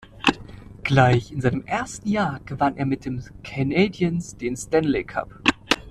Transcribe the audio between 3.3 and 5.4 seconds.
Canadiens den Stanley Cup.